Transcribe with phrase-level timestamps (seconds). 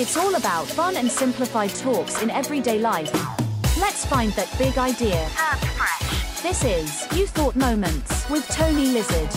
[0.00, 3.12] It's all about fun and simplified talks in everyday life.
[3.80, 5.28] Let's find that big idea.
[6.40, 9.28] This is You Thought Moments with Tony Lizard.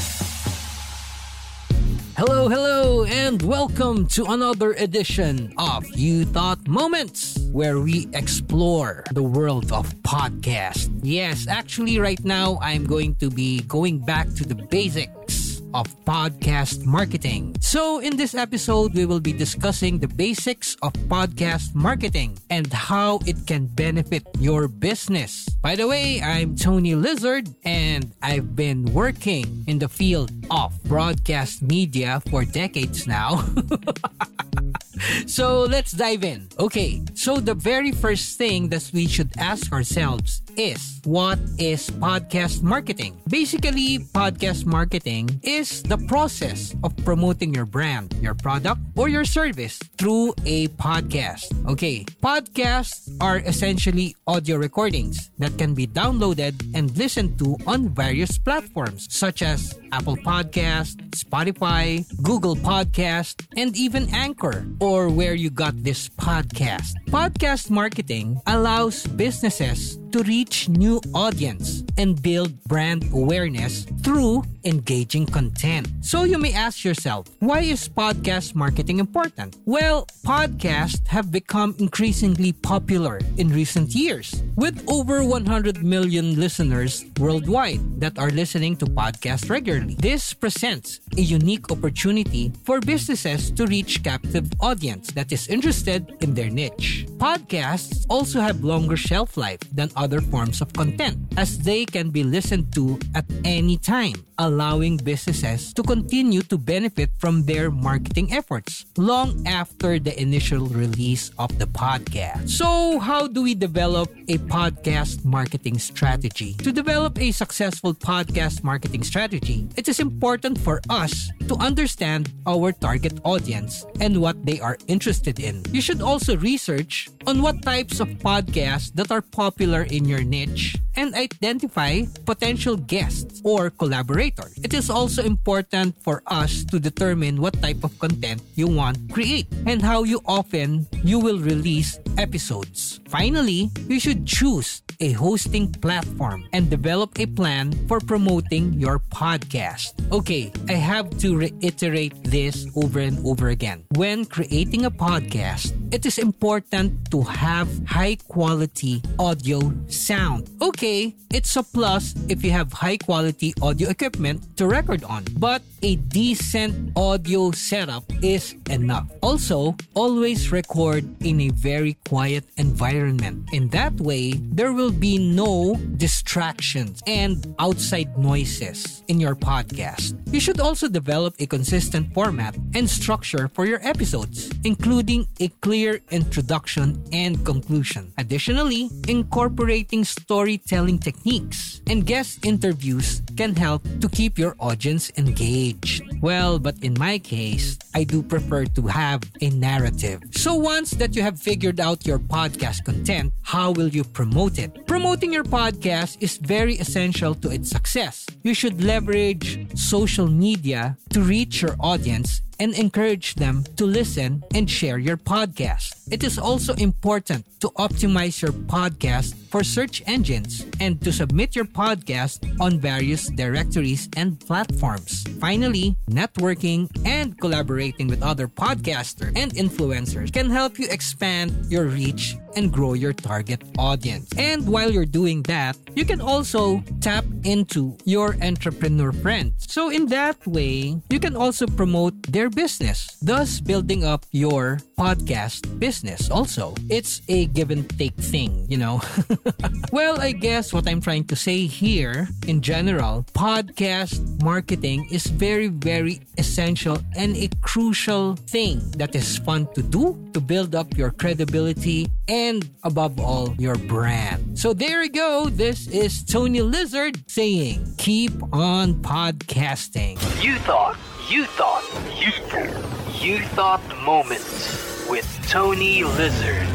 [2.16, 9.24] Hello, hello, and welcome to another edition of You Thought Moments, where we explore the
[9.24, 10.92] world of podcast.
[11.02, 15.41] Yes, actually, right now I'm going to be going back to the basics
[15.74, 17.56] of podcast marketing.
[17.62, 23.20] So, in this episode, we will be discussing the basics of podcast marketing and how
[23.26, 25.48] it can benefit your business.
[25.62, 31.62] By the way, I'm Tony Lizard and I've been working in the field of broadcast
[31.62, 33.46] media for decades now.
[35.28, 36.50] so let's dive in.
[36.60, 42.62] Okay, so the very first thing that we should ask ourselves is what is podcast
[42.62, 43.20] marketing?
[43.28, 49.80] Basically, podcast marketing is the process of promoting your brand, your product, or your service
[49.98, 51.48] through a podcast.
[51.68, 58.38] Okay, podcasts are essentially audio recordings that can be downloaded and listened to on various
[58.38, 65.78] platforms such as Apple Podcast, Spotify, Google Podcast, and even Anchor, or where you got
[65.86, 66.98] this podcast.
[67.08, 75.88] Podcast marketing allows businesses to reach new audience and build brand awareness through engaging content.
[76.02, 79.58] So you may ask yourself, why is podcast marketing important?
[79.66, 88.00] Well, podcasts have become increasingly popular in recent years with over 100 million listeners worldwide
[88.00, 89.96] that are listening to podcasts regularly.
[89.96, 96.34] This presents a unique opportunity for businesses to reach captive audience that is interested in
[96.34, 97.06] their niche.
[97.18, 102.26] Podcasts also have longer shelf life than other forms of content as they can be
[102.26, 108.90] listened to at any time, allowing businesses to continue to benefit from their marketing efforts
[108.98, 112.50] long after the initial release of the podcast.
[112.50, 116.58] So, how do we develop a podcast marketing strategy?
[116.66, 122.72] To develop a successful podcast marketing strategy, it is important for us to understand our
[122.72, 125.62] target audience and what they are interested in.
[125.70, 130.76] You should also research on what types of podcasts that are popular in your niche
[130.96, 134.58] and identify potential guests or collaborators.
[134.64, 139.14] It is also important for us to determine what type of content you want to
[139.14, 143.00] create and how you often you will release episodes.
[143.08, 149.98] Finally, you should choose a hosting platform and develop a plan for promoting your podcast.
[150.12, 153.84] Okay, I have to reiterate this over and over again.
[153.98, 160.50] When creating a podcast, it is important to have high quality audio sound.
[160.62, 165.62] Okay, it's a plus if you have high quality audio equipment to record on, but
[165.84, 169.08] a decent audio setup is enough.
[169.22, 173.50] Also, always record in a very quiet environment.
[173.52, 180.16] In that way, there will be no distractions and outside noises in your podcast.
[180.32, 185.81] You should also develop a consistent format and structure for your episodes, including a clear
[186.12, 188.14] introduction and conclusion.
[188.18, 196.04] Additionally, incorporating storytelling techniques and guest interviews can help to keep your audience engaged.
[196.22, 200.22] Well, but in my case, I do prefer to have a narrative.
[200.32, 204.88] So once that you have figured out your podcast content, how will you promote it?
[204.88, 208.26] Promoting your podcast is very essential to its success.
[208.44, 214.70] You should leverage social media to reach your audience and encourage them to listen and
[214.70, 215.98] share your podcast.
[216.12, 221.66] It is also important to optimize your podcast for search engines and to submit your
[221.66, 225.26] podcast on various directories and platforms.
[225.40, 227.36] Finally, networking and
[227.82, 233.14] collaborating with other podcasters and influencers can help you expand your reach and grow your
[233.14, 234.30] target audience.
[234.38, 239.66] And while you're doing that, you can also tap into your entrepreneur friends.
[239.68, 245.80] So in that way, you can also promote their business, thus building up your podcast
[245.80, 246.76] business also.
[246.90, 249.02] It's a give and take thing, you know.
[249.92, 255.68] well, I guess what I'm trying to say here in general, podcast marketing is very,
[255.68, 261.10] very essential and a crucial thing that is fun to do to build up your
[261.10, 264.60] credibility and above all, your brand.
[264.60, 265.48] So there you go.
[265.48, 270.20] This is Tony Lizard saying, keep on podcasting.
[270.44, 270.98] You thought,
[271.30, 271.84] you thought,
[272.20, 276.68] you thought, you thought moments with Tony Lizard.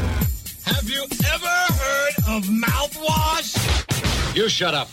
[0.65, 3.53] Have you ever heard of mouthwash?
[4.35, 4.89] You shut up.